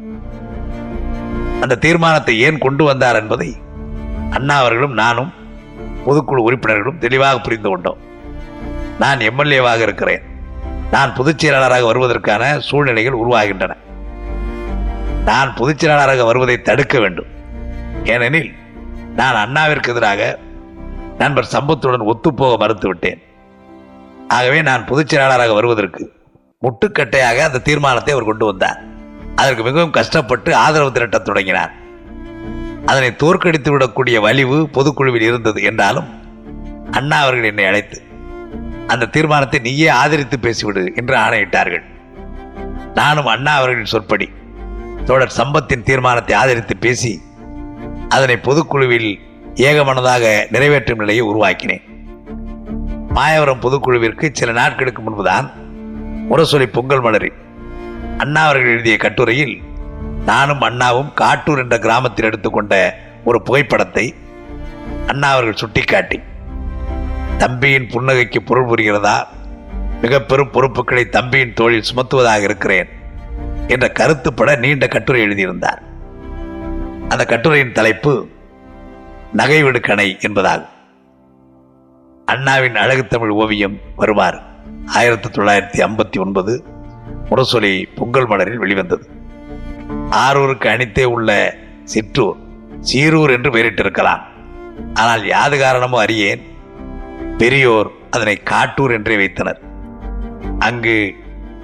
அந்த 1.61 1.75
தீர்மானத்தை 1.75 2.39
ஏன் 2.39 2.57
கொண்டு 2.57 2.83
வந்தார் 2.83 3.15
என்பதை 3.15 3.57
அண்ணா 4.29 4.57
அவர்களும் 4.57 4.93
நானும் 4.93 5.33
பொதுக்குழு 6.05 6.35
உறுப்பினர்களும் 6.35 6.97
தெளிவாக 6.97 7.39
புரிந்து 7.39 7.69
கொண்டோம். 7.69 7.97
நான் 8.99 9.17
எம்எல்ஏவாக 9.17 9.81
இருக்கிறேன். 9.81 10.21
நான் 10.91 11.13
பொதுச் 11.13 11.39
செயலாளராக 11.39 11.85
வருவதற்கான 11.85 12.59
சூழ்நிலைகள் 12.59 13.19
உருவாகின்றன. 13.19 13.75
நான் 15.25 15.53
பொதுச் 15.53 15.79
செயலாளராக 15.79 16.25
வருவதை 16.25 16.61
தடுக்க 16.61 16.99
வேண்டும். 16.99 17.27
ஏனெனில் 18.03 18.53
நான் 19.19 19.41
அண்ணாவிற்கு 19.43 19.91
எதிராக 19.93 20.21
நண்பர் 21.21 21.53
சம்பத்துடன் 21.55 22.09
ஒத்துப்போக 22.11 22.53
மறுத்துவிட்டேன். 22.63 23.19
ஆகவே 24.35 24.59
நான் 24.69 24.87
பொதுச் 24.89 25.11
செயலாளராக 25.11 25.53
வருவதற்கு 25.57 26.03
முட்டுக்கட்டையாக 26.63 27.43
அந்த 27.47 27.61
தீர்மானத்தை 27.67 28.11
அவர் 28.15 28.29
கொண்டு 28.29 28.45
வந்தார். 28.45 28.79
அதற்கு 29.35 29.63
மிகவும் 29.67 29.95
கஷ்டப்பட்டு 29.97 30.51
ஆதரவு 30.63 30.91
திரட்டத் 30.91 31.27
தொடங்கினார். 31.29 31.71
அதனை 32.85 33.09
தோற்கடித்து 33.21 33.69
விடக்கூடிய 33.73 34.17
வலிவு 34.25 34.57
பொதுக்குழுவில் 34.77 35.25
இருந்தது 35.29 35.59
என்றாலும் 35.69 36.09
அண்ணா 36.91 37.17
அவர்கள் 37.23 37.49
என்னை 37.51 37.65
அழைத்து 37.65 37.97
அந்த 38.93 39.09
தீர்மானத்தை 39.15 39.59
நீயே 39.65 39.89
ஆதரித்து 40.01 40.37
பேசிவிடு 40.45 40.83
என்று 40.99 41.15
ஆணையிட்டார்கள். 41.15 41.83
நானும் 42.99 43.31
அண்ணா 43.33 43.51
அவர்களின் 43.59 43.91
சொற்படி 43.93 44.27
தோழர் 45.07 45.37
சம்பத்தின் 45.37 45.87
தீர்மானத்தை 45.89 46.33
ஆதரித்து 46.41 46.75
பேசி 46.85 47.11
அதனை 48.09 48.35
பொதுக்குழுவில் 48.35 49.19
ஏகமனதாக 49.53 50.47
நிறைவேற்றும் 50.51 50.97
நிலையை 50.97 51.25
உருவாக்கினேன். 51.27 51.85
மாயவரம் 53.09 53.59
பொதுக்குழுவிற்கு 53.59 54.29
சில 54.31 54.51
நாட்களுக்கு 54.51 55.01
முன்புதான் 55.01 55.51
முரசொலி 56.29 56.65
பொங்கல் 56.65 57.01
மலரி 57.01 57.31
அண்ணா 58.17 58.43
அவர்கள் 58.43 58.71
எழுதிய 58.71 58.97
கட்டுரையில் 58.97 59.61
நானும் 60.25 60.61
அண்ணாவும் 60.61 61.11
காட்டூர் 61.21 61.57
என்ற 61.57 61.79
கிராமத்தில் 61.79 62.25
எடுத்துக்கொண்ட 62.25 62.99
ஒரு 63.23 63.41
புகைப்படத்தை 63.41 64.15
அண்ணா 65.07 65.31
அவர்கள் 65.31 65.55
சுட்டிக்காட்டி 65.55 66.19
தம்பியின் 67.37 67.87
புன்னகைக்கு 67.87 68.39
பொருள் 68.39 68.69
புரிகிறதா? 68.69 69.23
மிக 70.01 70.21
பெரும் 70.21 70.51
பொறுப்புகளை 70.51 71.09
தம்பியின் 71.09 71.53
தோழில் 71.53 71.83
சுமத்துவதாக 71.89 72.41
இருக்கிறேன் 72.41 72.89
என்ற 73.67 73.87
கருத்துப்பட 73.87 74.57
நீண்ட 74.57 74.87
கட்டுரை 74.87 75.21
எழுதியிருந்தார். 75.21 75.81
அந்த 77.09 77.25
கட்டுரையின் 77.25 77.71
தலைப்பு 77.71 78.27
நகைவிடு 79.33 79.79
கணை 79.79 80.17
என்பதால். 80.19 80.67
அண்ணாவின் 82.25 82.75
அழகு 82.75 83.07
தமிழ் 83.07 83.29
ஓவியம் 83.29 83.77
வருவார். 83.95 84.37
ஆயிரத்தி 84.85 85.29
தொள்ளாயிரத்தி 85.29 85.79
ஐம்பத்தி 85.85 86.19
ஒன்பது 86.19 86.63
முரசொலி 87.29 87.87
பொங்கல் 87.95 88.27
மலரில் 88.27 88.57
வெளிவந்தது. 88.57 89.09
ஆரூருக்கு 90.11 90.67
அணித்தே 90.67 91.03
உள்ள 91.03 91.55
சிற்றூர் 91.83 92.37
சீரூர் 92.79 93.29
என்று 93.29 93.51
பெயரிட்டிருக்கலாம். 93.51 94.21
ஆனால் 94.93 95.25
யாது 95.25 95.59
காரணமோ 95.59 95.99
அறியேன் 95.99 96.43
பெரியோர் 97.37 97.91
அதனை 98.09 98.41
காட்டூர் 98.43 98.91
என்றே 98.91 99.15
வைத்தனர். 99.15 99.59
அங்கு 100.59 101.13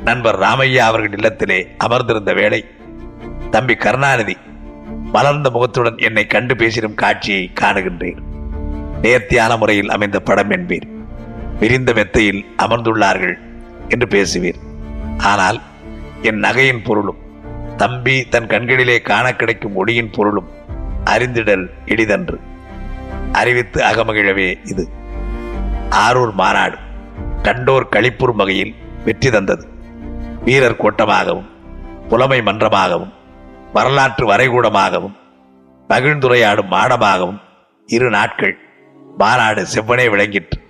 நண்பர் 0.03 0.39
ராமையா 0.39 0.83
அவர்கள் 0.89 1.19
இல்லத்திலே 1.19 1.67
அமர்ந்திருந்த 1.77 2.33
வேளை 2.33 2.65
தம்பி 3.51 3.75
கருணாநிதி 3.75 4.37
மலர்ந்த 5.13 5.49
முகத்துடன் 5.49 5.97
என்னை 5.97 6.25
கண்டு 6.25 6.55
பேசிடும் 6.55 6.95
காட்சியை 6.95 7.51
காணுகின்றேன். 7.61 8.19
நேர்த்தியான 9.01 9.57
முறையில் 9.57 9.89
அமைந்த 9.89 10.19
படம் 10.19 10.49
என்பீர் 10.49 10.87
விரிந்த 11.59 11.93
மெத்தையில் 11.93 12.45
அமர்ந்துள்ளார்கள் 12.57 13.35
என்று 13.89 14.07
பேசுவீர் 14.07 14.59
ஆனால் 15.17 15.61
என் 16.21 16.39
நகையின் 16.39 16.83
பொருளும் 16.83 17.21
தம்பி 17.77 18.25
தன் 18.29 18.47
கண்களிலே 18.47 19.01
காண 19.01 19.35
கிடைக்கும் 19.35 19.75
ஒளியின் 19.75 20.09
பொருளும் 20.09 20.49
அறிந்திடல் 21.05 21.65
எளிதன்று 21.85 22.39
அறிவித்து 23.31 23.83
அகமகிழவே 23.83 24.55
இது. 24.63 24.89
ஆரூர் 25.89 26.33
மாநாடு 26.33 26.77
கண்டோர் 27.41 27.91
களிப்புறும் 27.91 28.35
வகையில் 28.35 28.75
வெற்றி 29.05 29.29
தந்தது. 29.29 29.67
வீரர் 30.45 30.81
கோட்டமாகவும் 30.83 31.49
புலமை 32.09 32.41
மன்றமாகவும் 32.41 33.13
வரலாற்று 33.75 34.27
வரைகூடமாகவும் 34.27 35.15
பகிழ்ந்துரையாடும் 35.89 36.71
மாடமாகவும் 36.71 37.41
இரு 37.87 38.09
நாட்கள் 38.09 38.57
மாநாடு 39.17 39.65
செவ்வனே 39.73 40.09
விளங்கிற்று. 40.09 40.61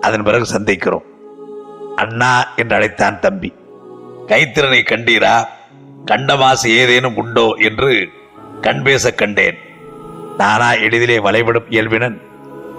அதன் 0.00 0.22
பிறகு 0.22 0.58
சந்திக்கிறோம். 0.58 1.06
அண்ணா 1.96 2.48
என்று 2.56 2.74
அழைத்தான் 2.74 3.20
தம்பி. 3.20 3.54
கைத்திறனை 4.26 4.82
கண்டீரா? 4.82 5.46
கண்டமாசு 6.04 6.66
ஏதேனும் 6.66 7.16
உண்டோ 7.16 7.54
என்று 7.58 8.08
கண் 8.60 8.82
பேச 8.82 9.14
கண்டேன். 9.14 9.58
நானா 10.36 10.72
எளிதிலே 10.72 11.18
வளைபடும் 11.18 11.70
இயல்பினன்? 11.70 12.20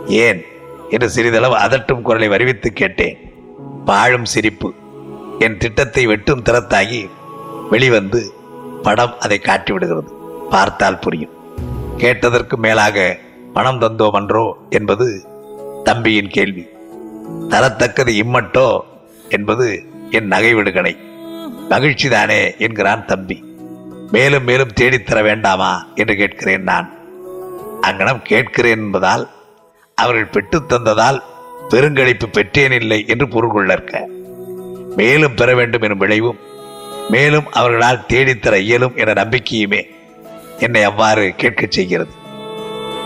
ஏன்? 0.06 0.46
என்று 0.90 1.10
சிறிதளவு 1.10 1.58
அதட்டும் 1.58 2.02
குரலை 2.02 2.30
வருவித்து 2.30 2.68
கேட்டேன். 2.68 3.18
பாழும் 3.86 4.26
சிரிப்பு 4.26 4.74
என் 5.40 5.58
திட்டத்தை 5.58 6.06
வெட்டும் 6.06 6.44
திறத்தாகி 6.44 7.10
வெளிவந்து 7.70 8.32
படம் 8.84 9.20
அதை 9.20 9.40
காட்டிவிடுகிறது 9.44 10.12
பார்த்தால் 10.50 11.00
புரியும். 11.00 11.30
கேட்டதற்கு 11.98 12.58
மேலாக 12.58 13.18
பணம் 13.54 13.82
தந்தோம் 13.82 14.12
என்றோ 14.12 14.58
என்பது 14.70 15.24
தம்பியின் 15.84 16.30
கேள்வி. 16.30 16.68
தரத்தக்கது 17.50 18.10
இம்மட்டோ 18.10 18.80
என்பது 19.30 19.86
என் 20.10 20.28
நகை 20.28 20.56
விடுகணை 20.56 20.98
மகிழ்ச்சிதானே 21.70 22.58
என்கிறான் 22.58 23.06
தம்பி. 23.06 23.44
மேலும் 24.12 24.44
மேலும் 24.44 24.74
தேடித் 24.74 25.06
தர 25.06 25.22
வேண்டாமா 25.22 25.86
என்று 25.96 26.16
கேட்கிறேன் 26.16 26.64
நான். 26.64 26.92
அங்கனம் 27.82 28.22
கேட்கிறேன் 28.22 28.78
என்பதால் 28.78 29.30
அவர்கள் 29.96 30.28
பெற்றுத் 30.28 30.74
தந்ததால் 30.74 31.22
பெருங்களிப்பு 31.70 32.30
பெற்றேன் 32.30 32.72
இல்லை 32.72 33.06
என்று 33.08 33.28
பொருள் 33.28 33.54
கொள்ளற்க. 33.56 34.06
மேலும் 34.96 35.34
பெற 35.34 35.56
வேண்டும் 35.56 35.82
எனும் 35.82 35.98
விளைவும் 35.98 36.38
மேலும் 37.10 37.52
அவர்களால் 37.52 38.06
தேடித்தர 38.10 38.56
இயலும் 38.56 38.96
என 38.96 39.14
நம்பிக்கையுமே 39.14 39.86
என்னை 40.60 40.84
அவ்வாறு 40.84 41.34
கேட்கச் 41.38 41.72
செய்கிறது. 41.72 42.12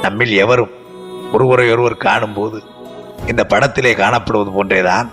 நம்மில் 0.01 0.31
எவரும் 0.31 0.69
ஒருவரை 1.31 1.71
ஒருவர் 1.71 1.97
காணும்போது 1.97 2.61
இந்த 3.27 3.45
படத்திலே 3.45 3.93
காணப்படுவது 3.93 4.51
போன்றேதான் 4.51 5.09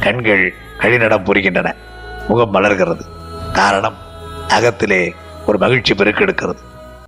கண்கள் 0.00 0.54
கழிநடம் 0.78 1.24
புரிகின்றன 1.24 1.74
முகம் 2.28 2.54
மலர்கிறது. 2.54 3.00
காரணம் 3.52 3.94
அகத்திலே 4.48 5.14
ஒரு 5.46 5.58
மகிழ்ச்சி 5.58 5.94
பெருக்கெடுக்கிறது. 5.94 6.58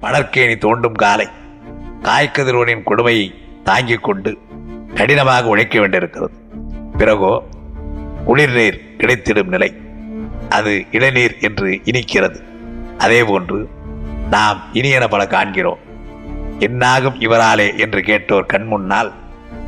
மலர்கேணி 0.02 0.58
தோண்டும் 0.58 0.92
காலை 0.92 1.28
காய்கதிரோனின் 2.02 2.82
கொடுமையை 2.82 3.34
தாங்கிக் 3.64 4.02
கொண்டு 4.02 4.38
கடினமாக 4.94 5.48
உழைக்க 5.48 5.80
வேண்டியிருக்கிறது. 5.80 6.32
பிறகோ 6.98 7.42
குளிர்நீர் 8.26 8.80
கிடைத்திடும் 8.98 9.44
நிலை. 9.44 9.86
அது 10.48 10.86
இளநீர் 10.90 11.38
என்று 11.40 11.80
இனிக்கிறது. 11.84 12.42
அதேபோன்று 12.98 13.66
நாம் 14.28 14.60
இனியன 14.72 15.08
பல 15.08 15.26
காண்கிறோம். 15.26 15.78
என்னாகும் 16.58 17.20
இவராலே 17.20 17.78
என்று 17.78 18.02
கேட்டோர் 18.02 18.46
கண் 18.46 18.64
முன்னால் 18.64 19.12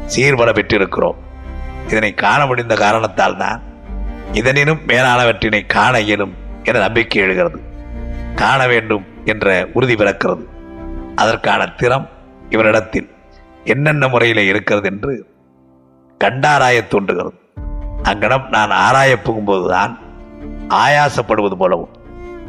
சீர்பட 0.06 0.52
பெற்றிருக்கிறோம். 0.52 1.16
இதனை 1.88 2.14
காண 2.14 2.46
முடிந்த 2.46 2.74
காரணத்தால் 2.74 3.36
தான் 3.36 3.62
இதனினும் 4.32 4.80
மேலானவற்றினை 4.86 5.66
காண 5.66 6.00
இயலும் 6.00 6.32
என 6.62 6.78
நம்பிக்கை 6.78 7.22
எழுகிறது. 7.22 7.60
காண 8.34 8.66
வேண்டும் 8.66 9.04
என்ற 9.24 9.68
உறுதி 9.72 9.94
பிறக்கிறது. 9.94 10.44
அதற்கான 11.16 11.66
திறம் 11.66 12.08
இவரிடத்தில் 12.50 13.10
என்னென்ன 13.64 14.08
முறையில் 14.08 14.36
இருக்கிறது 14.36 14.88
என்று 14.90 15.26
கண்டாராய 16.24 16.86
தோன்றுகிறது. 16.86 17.34
அங்கனம் 18.02 18.48
நான் 18.48 18.70
ஆராயப் 18.70 19.30
போகும்போதுதான் 19.30 19.98
ஆயாசப்படுவது 20.70 21.56
போலவும் 21.56 21.88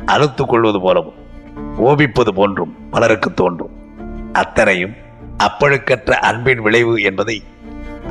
அழுத்துக் 0.05 0.49
கொள்வது 0.49 0.81
போலவும் 0.81 1.19
ஓபிப்பது 1.77 2.29
போன்றும் 2.29 2.75
பலருக்கு 2.89 3.33
தோன்றும். 3.33 3.69
அத்தனையும் 4.33 4.93
அப்பழுக்கற்ற 5.37 6.11
அன்பின் 6.11 6.61
விளைவு 6.61 7.01
என்பதை 7.01 7.43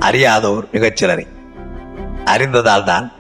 அறியாதோர் 0.01 0.67
மிகச்சிலரை. 0.73 1.27
அறிந்ததால் 2.25 2.85
தான் 2.85 3.13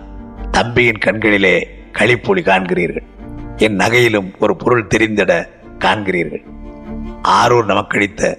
தம்பியின் 0.51 0.99
கண்களிலே 0.99 1.69
களிப்பொலி 1.93 2.43
காண்கிறீர்கள். 2.43 3.07
என் 3.57 3.77
நகையிலும் 3.77 4.31
ஒரு 4.39 4.57
பொருள் 4.57 4.87
தெரிந்திட 4.87 5.49
காண்கிறீர்கள். 5.79 6.45
ஆரூர் 7.23 7.65
நமக்கழித்த 7.65 8.39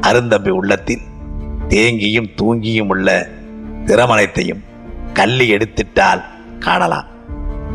அருந்தம்பி 0.00 0.50
உள்ளத்தில் 0.50 1.04
தேங்கியும் 1.68 2.30
தூங்கியும் 2.42 2.88
உள்ள 2.88 3.28
திறமனைத்தையும் 3.86 4.62
கல்லி 5.12 5.52
எடுத்திட்டால் 5.52 6.22
காணலாம். 6.58 7.16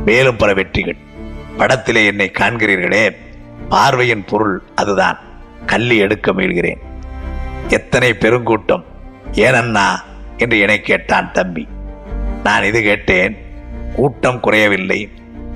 மேலும் 0.06 0.36
பல 0.36 0.54
வெற்றிகள். 0.54 0.96
படத்திலே 1.58 2.06
என்னை 2.06 2.32
காண்கிறீர்களே 2.34 3.16
பார்வையின் 3.70 4.26
பொருள் 4.26 4.62
அதுதான். 4.76 5.20
கள்ளி 5.66 5.98
எடுக்க 5.98 6.34
முயல்கிறேன். 6.34 6.78
எத்தனை 7.68 8.12
பெருங்கூட்டம். 8.12 8.84
ஏனண்ணா 9.32 9.88
என்று 10.38 10.60
என்னை 10.60 10.82
கேட்டான் 10.82 11.32
தம்பி. 11.32 11.68
நான் 12.44 12.64
இது 12.64 12.82
கேட்டேன் 12.82 13.38
கூட்டம் 13.96 14.40
குறையவில்லை 14.40 15.10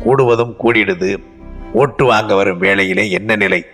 கூடுவதும் 0.05 0.55
கூடிடுது 0.63 1.17
ஓட்டு 1.73 2.05
வாங்க 2.05 2.35
வரும் 2.35 2.57
வேளையிலே 2.57 3.09
என்ன 3.09 3.35
நிலை? 3.35 3.65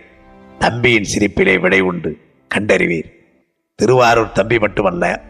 தம்பியின் 0.58 1.04
சிரிப்பிலே 1.04 1.60
விடை 1.60 1.80
உண்டு 1.80 2.18
கண்டறிவீர். 2.54 3.12
திருவாரூர் 3.74 4.32
தம்பி 4.32 4.58
மட்டுமல்ல 4.58 5.20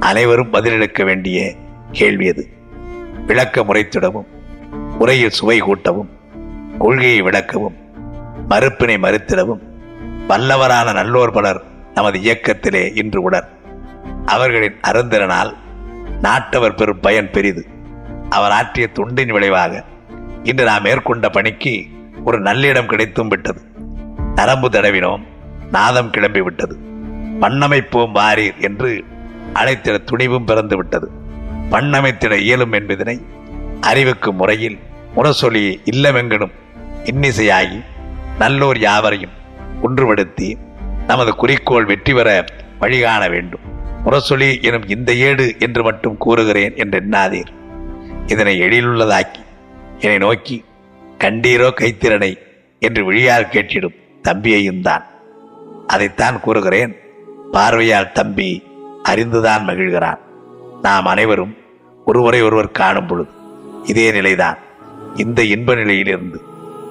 அனைவரும் 0.00 0.52
பதிலளிக்க 0.52 1.04
வேண்டிய 1.04 1.54
கேள்வி 1.92 2.28
அது. 2.28 2.48
விளக்க 3.26 3.62
முறைத்திடவும். 3.62 4.26
உரையில் 4.98 5.30
சுவை 5.30 5.62
கூட்டவும் 5.62 6.08
கொள்கையை 6.78 7.22
விளக்கவும் 7.22 7.76
மறுப்பினை 8.48 8.98
மறுத்திடவும் 8.98 9.62
வல்லவரான 10.28 10.92
நல்லோர் 10.92 11.32
பலர் 11.32 11.62
நமது 11.94 12.20
இயக்கத்திலே 12.20 12.92
இன்று 12.94 13.22
உடர். 13.22 13.48
அவர்களின் 14.26 14.76
அருந்திரனால் 14.82 15.54
நாட்டவர் 16.22 16.76
பெரும் 16.76 17.00
பயன் 17.00 17.30
பெரிது. 17.30 17.66
அவர் 18.28 18.50
ஆற்றிய 18.50 18.88
தொண்டின் 18.94 19.32
விளைவாக 19.32 19.84
இன்று 20.42 20.64
நாம் 20.64 20.82
மேற்கொண்ட 20.82 21.28
பணிக்கு 21.28 21.86
ஒரு 22.24 22.40
நல்லிடம் 22.40 22.86
கிடைத்தும் 22.86 23.28
விட்டது. 23.28 23.60
நரம்பு 24.34 24.68
தடவினோம் 24.68 25.22
நாதம் 25.70 26.10
கிளம்பி 26.10 26.40
விட்டது. 26.40 26.78
பண்ணமைப்போம் 27.40 28.12
வாரீர் 28.12 28.54
என்று 28.58 29.04
அழைத்திட 29.54 30.04
துணிவும் 30.04 30.44
பிறந்து 30.44 30.76
விட்டது. 30.76 31.10
பண்ணமைத்திட 31.70 32.32
இயலும் 32.38 32.72
என்பதனை 32.72 33.20
அறிவுக்கு 33.90 34.32
முறையில் 34.32 34.78
முரசொலி 35.16 35.62
இல்லமெங்கனும் 35.92 36.52
இன்னிசையாகி 37.04 37.80
நல்லோர் 38.38 38.78
யாவரையும் 38.78 39.34
ஒன்றுபடுத்தி 39.82 40.48
நமது 41.06 41.34
குறிக்கோள் 41.34 41.84
வெற்றி 41.84 42.12
பெற 42.14 42.28
வழிகாண 42.78 43.22
வேண்டும். 43.28 43.64
முரசொலி 44.04 44.48
எனும் 44.62 44.86
இந்த 44.88 45.14
ஏடு 45.28 45.46
என்று 45.58 45.82
மட்டும் 45.82 46.16
கூறுகிறேன் 46.16 46.76
என்று 46.76 46.98
எண்ணாதீர். 47.00 47.50
இதனை 48.26 48.54
எழிலுள்ளதாக்கி 48.60 49.42
என்னை 49.98 50.18
நோக்கி 50.18 50.64
கண்டீரோ 51.18 51.68
கைத்திறனை 51.80 52.32
என்று 52.78 53.02
விழியால் 53.04 53.50
கேட்டிடும் 53.50 53.98
தம்பியையும் 54.22 54.80
தான். 54.80 55.04
அதைத்தான் 55.86 56.40
கூறுகிறேன் 56.40 56.92
பார்வையால் 57.52 58.12
தம்பி 58.12 58.50
அறிந்துதான் 59.02 59.66
மகிழ்கிறான். 59.68 60.20
நாம் 60.82 61.06
அனைவரும் 61.06 61.54
ஒருவரை 62.04 62.42
ஒருவர் 62.42 62.76
காணும் 62.80 63.06
பொழுது 63.06 63.30
இதே 63.84 64.10
நிலைதான். 64.10 64.58
இந்த 65.16 65.44
இன்ப 65.44 65.74
நிலையிலிருந்து 65.74 66.40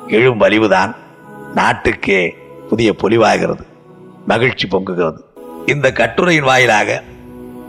எழும் 0.08 0.40
வலிவுதான் 0.40 0.96
நாட்டுக்கே 1.54 2.38
புதிய 2.70 2.96
பொலிவாகிறது 3.04 3.64
மகிழ்ச்சி 4.28 4.68
பொங்குகிறது. 4.68 5.18
இந்த 5.66 5.92
கட்டுரையின் 5.92 6.44
வாயிலாக 6.44 7.04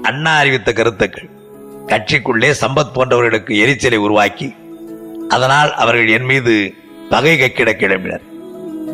அண்ணா 0.02 0.36
அறிவித்த 0.36 0.72
கருத்துக்கள் 0.72 1.30
கட்சிக்குள்ளே 1.86 2.54
சம்பத் 2.60 2.94
போன்றவர்களுக்கு 2.94 3.56
எரிச்சலை 3.56 3.98
உருவாக்கி 3.98 4.54
அதனால் 5.28 5.74
அவர்கள் 5.74 6.08
என் 6.08 6.24
மீது 6.24 6.74
பகை 7.10 7.38
கக்கிட 7.38 7.70
கிளம்பினர். 7.72 8.22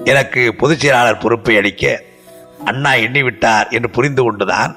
எனக்கு 0.04 0.54
பொதுச் 0.54 0.80
செயலாளர் 0.80 1.18
பொறுப்பை 1.18 1.56
அளிக்க 1.56 2.02
அண்ணா 2.64 2.92
எண்ணிவிட்டார் 2.92 3.70
என்று 3.70 3.90
புரிந்து 3.90 4.22
கொண்டுதான் 4.22 4.76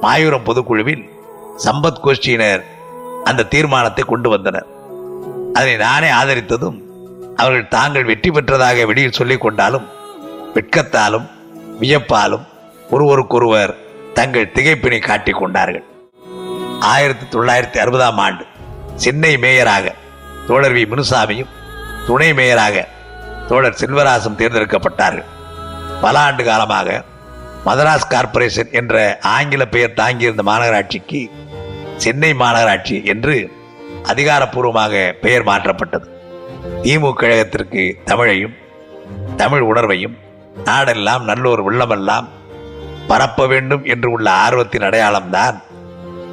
மாயூரம் 0.00 0.44
பொதுக்குழுவில் 0.44 1.08
சம்பத் 1.64 2.00
கோஷ்டியினர் 2.04 2.62
அந்த 3.24 3.42
தீர்மானத்தை 3.42 4.04
கொண்டு 4.04 4.28
வந்தனர். 4.28 4.66
அதனை 5.52 5.76
நானே 5.76 6.08
ஆதரித்ததும் 6.10 6.78
அவர்கள் 7.36 7.68
தாங்கள் 7.68 8.04
வெற்றி 8.04 8.30
பெற்றதாக 8.30 8.86
வெளியில் 8.86 9.12
சொல்லிக் 9.12 9.40
கொண்டாலும் 9.40 9.86
வெட்கத்தாலும் 10.54 11.26
வியப்பாலும் 11.80 12.44
ஒருவருக்கொருவர் 12.90 13.76
தங்கள் 14.14 14.52
திகைப்பினை 14.54 15.00
காட்டிக் 15.06 15.38
கொண்டார்கள். 15.38 15.84
ஆயிரத்தி 16.80 17.38
தொள்ளாயிரத்தி 17.38 17.78
அறுபதாம் 17.84 18.16
ஆண்டு 18.16 18.44
சென்னை 18.94 19.36
மேயராக 19.36 19.94
தோழர் 20.46 20.72
வி. 20.72 20.84
முனுசாமியும் 20.92 21.52
துணை 22.06 22.32
மேயராக 22.32 22.86
தோழர் 23.48 23.78
செல்வராசும் 23.80 24.38
தேர்ந்தெடுக்கப்பட்டார்கள். 24.40 25.28
பல 26.00 26.18
ஆண்டு 26.18 26.44
காலமாக 26.44 27.04
மதராஸ் 27.66 28.06
கார்ப்பரேஷன் 28.08 28.70
என்ற 28.72 29.18
ஆங்கில 29.22 29.64
பெயர் 29.64 29.96
தாங்கியிருந்த 29.96 30.42
மாநகராட்சிக்கு 30.42 31.30
சென்னை 31.96 32.32
மாநகராட்சி 32.32 33.04
என்று 33.04 33.58
அதிகாரப்பூர்வமாக 34.02 35.12
பெயர் 35.20 35.44
மாற்றப்பட்டது. 35.44 36.18
திமுக 36.82 37.12
கழகத்திற்கு 37.12 37.96
தமிழையும் 38.04 38.54
தமிழ் 39.36 39.60
உணர்வையும் 39.60 40.18
நாடெல்லாம் 40.64 41.24
நல்லோர் 41.24 41.58
உள்ளமெல்லாம் 41.58 42.28
பரப்ப 43.06 43.46
வேண்டும் 43.46 43.84
என்று 43.84 44.10
உள்ள 44.10 44.30
ஆர்வத்தின் 44.30 44.82
அடையாளம்தான் 44.82 45.62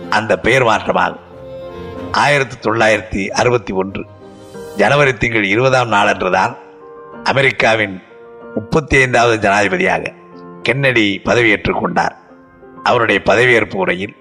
அந்த 0.09 0.39
பெயர் 0.39 0.65
மாற்றமாகும். 0.65 1.25
ஆயிரத்தி 2.11 2.69
தொள்ளாயிரத்தி 2.69 3.27
அறுபத்தி 3.27 3.73
ஒன்று 3.73 4.05
ஜனவரி 4.75 5.13
திங்கள் 5.13 5.43
இருபதாம் 5.43 5.91
நாளன்றுதான் 5.91 6.57
அமெரிக்காவின் 7.23 8.03
முப்பத்தி 8.55 8.99
ஐந்தாவது 8.99 9.49
ஜனாதிபதியாக 9.49 10.13
கென்னடி 10.63 11.21
பதவியேற்றுக் 11.25 11.79
கொண்டார். 11.79 12.15
அவருடைய 12.83 13.21
பதவியேற்பு 13.25 13.75
உரையில் 13.75 14.15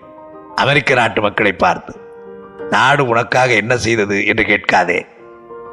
அமெரிக்க 0.54 0.94
நாட்டு 0.94 1.20
மக்களை 1.20 1.52
பார்த்து 1.52 2.04
நாடு 2.70 3.06
உனக்காக 3.06 3.54
என்ன 3.54 3.76
செய்தது 3.76 4.26
என்று 4.26 4.44
கேட்காதே. 4.44 5.06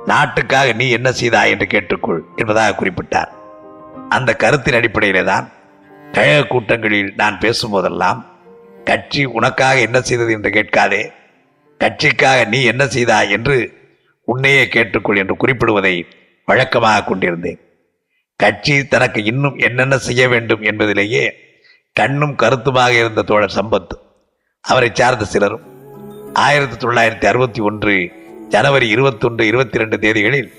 நாட்டுக்காக 0.06 0.74
நீ 0.74 0.90
என்ன 0.90 1.12
செய்தாய் 1.12 1.50
என்று 1.50 1.66
கேட்டுக்கொள் 1.66 2.22
என்பதாக 2.36 2.76
குறிப்பிட்டார். 2.76 3.32
அந்த 4.10 4.36
கருத்தின் 4.36 4.74
அடிப்படையிலே 4.74 5.24
தான் 5.24 5.52
கழக 6.12 6.48
கூட்டங்களில் 6.48 7.14
நான் 7.16 7.40
பேசும்போதெல்லாம் 7.40 8.26
கட்சி 8.84 9.26
உனக்காக 9.26 9.80
என்ன 9.80 10.02
செய்தது 10.02 10.32
என்று 10.32 10.50
கேட்காதே. 10.50 11.12
கட்சிக்காக 11.80 12.48
நீ 12.48 12.64
என்ன 12.64 12.88
செய்தாய் 12.88 13.32
என்று 13.32 13.74
உன்னையே 14.24 14.66
கேட்டுக்கொள் 14.66 15.18
என்று 15.18 15.36
குறிப்பிடுவதை 15.36 16.06
வழக்கமாக 16.46 17.04
கொண்டிருந்தேன். 17.04 17.60
கட்சி 18.36 18.88
தனக்கு 18.88 19.24
இன்னும் 19.24 19.58
என்னென்ன 19.58 19.98
செய்ய 19.98 20.28
வேண்டும் 20.28 20.62
என்பதிலேயே 20.62 21.36
கண்ணும் 21.94 22.36
கருத்துமாக 22.36 22.94
இருந்த 22.94 23.22
தோழர் 23.22 23.56
சம்பத் 23.56 23.94
அவரை 24.62 24.90
சார்ந்த 24.94 25.26
சிலரும் 25.26 25.73
ஆயிரத்தி 26.34 26.88
தொள்ளாயிரத்தி 26.88 27.26
அறுபத்தி 27.26 27.62
ஒன்று 27.62 28.12
ஜனவரி 28.50 28.88
இருபத்தொன்று 28.88 29.48
இருபத்தி 29.48 29.78
ரெண்டு 29.78 29.98
தேதிகளில் 29.98 30.54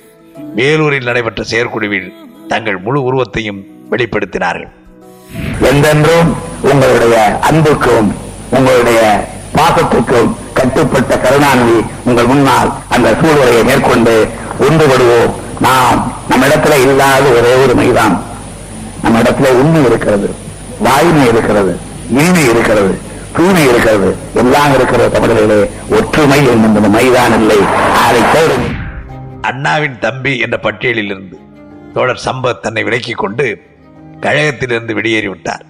வேலூரில் 0.55 1.05
நடைபெற்ற 1.05 1.43
செயற்குழுவில் 1.43 2.13
தங்கள் 2.49 2.77
முழு 2.77 3.03
உருவத்தையும் 3.03 3.67
வெளிப்படுத்தினார்கள். 3.91 4.71
என்றென்றும் 5.61 6.37
உங்களுடைய 6.63 7.39
அன்புக்கும் 7.41 8.15
உங்களுடைய 8.51 9.29
பாசத்துக்கும் 9.55 10.35
கட்டுப்பட்ட 10.53 11.19
கருணாநிதி 11.19 11.85
உங்கள் 12.05 12.27
முன்னால் 12.27 12.73
அந்த 12.89 13.15
சூழ்நிலையை 13.21 13.65
மேற்கொண்டு 13.65 14.29
ஒன்றுபடுவோம். 14.61 15.33
நாம் 15.61 16.13
நம்மிடத்துல 16.31 16.83
இல்லாத 16.83 17.29
ஒரே 17.29 17.55
ஒரு 17.55 17.75
மைதான் 17.75 18.19
நம்ம 19.03 19.21
இடத்துல 19.21 19.47
உண்மை 19.47 19.85
இருக்கிறது 19.85 20.31
வாய்மை 20.79 21.29
இருக்கிறது 21.29 21.79
இனிமை 22.11 22.45
இருக்கிறது. 22.49 23.04
தூய்மை 23.37 23.69
இருக்கிறது. 23.69 24.17
எல்லாம் 24.35 24.75
இருக்கிற 24.75 25.09
தமிழர்களே 25.09 25.71
ஒற்றுமை 25.91 26.47
என்கின்ற 26.47 26.81
மைதான் 26.81 27.35
இல்லை. 27.35 27.57
அதை 28.07 28.21
தேடும். 28.33 28.83
அண்ணாவின் 29.43 29.99
தம்பி 29.99 30.39
என்ற 30.39 30.59
பட்டியலில் 30.59 31.05
இருந்து 31.05 31.39
தோழர் 31.95 32.21
சம்பத் 32.25 32.61
தன்னை 32.61 32.85
விலக்கிக் 32.85 33.19
கொண்டு 33.19 33.63
கழகத்திலிருந்து 34.21 34.95
வெளியேறிவிட்டார் 34.95 35.61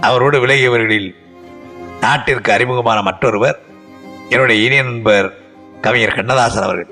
அவரோடு 0.00 0.46
விலகியவர்களில் 0.46 1.14
நாட்டிற்கு 2.00 2.52
அறிமுகமான 2.52 3.02
மற்றொருவர் 3.02 3.58
என்னுடைய 4.28 4.64
இனிய 4.64 4.82
நண்பர் 4.82 5.38
கவிஞர் 5.80 6.14
கண்ணதாசன் 6.14 6.62
அவர்கள். 6.62 6.86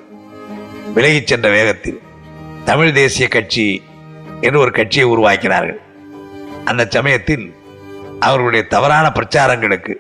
விலகிச் 0.95 1.27
சென்ற 1.27 1.49
வேகத்தில் 1.49 2.01
தமிழ் 2.65 2.93
தேசிய 2.93 3.29
கட்சி 3.29 3.83
என்று 4.41 4.59
ஒரு 4.59 4.71
கட்சியை 4.71 5.09
உருவாக்கினார்கள். 5.09 5.81
அந்த 6.65 6.87
சமயத்தில் 6.91 7.56
அவர்களுடைய 8.21 8.67
தவறான 8.67 9.13
பிரச்சாரங்களுக்கு 9.15 9.95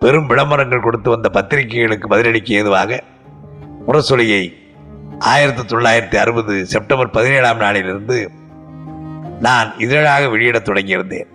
பெரும் 0.00 0.26
விளம்பரங்கள் 0.26 0.80
கொடுத்து 0.80 1.10
வந்த 1.10 1.28
பத்திரிகைகளுக்கு 1.28 2.08
பதிலளிக்க 2.08 2.52
ஏதுவாக 2.52 3.02
முரசொலியை 3.86 4.60
ஆயிரத்தி 5.18 5.76
தொள்ளாயிரத்தி 5.76 6.16
அறுபது 6.16 6.66
செப்டம்பர் 6.66 7.10
பதினேழாம் 7.10 7.58
நாளிலிருந்து 7.58 8.30
நான் 9.40 9.74
இதழாக 9.78 10.28
வெளியிடத் 10.28 10.68
தொடங்கியிருந்தேன். 10.68 11.28